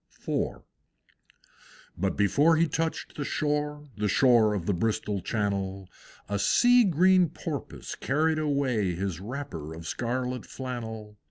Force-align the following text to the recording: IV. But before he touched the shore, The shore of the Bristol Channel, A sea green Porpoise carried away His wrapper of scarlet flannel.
IV. 0.27 0.63
But 1.95 2.17
before 2.17 2.55
he 2.55 2.67
touched 2.67 3.17
the 3.17 3.23
shore, 3.23 3.85
The 3.97 4.07
shore 4.07 4.55
of 4.55 4.65
the 4.65 4.73
Bristol 4.73 5.21
Channel, 5.21 5.87
A 6.27 6.39
sea 6.39 6.85
green 6.85 7.29
Porpoise 7.29 7.93
carried 7.93 8.39
away 8.39 8.95
His 8.95 9.19
wrapper 9.19 9.75
of 9.75 9.85
scarlet 9.85 10.47
flannel. 10.47 11.17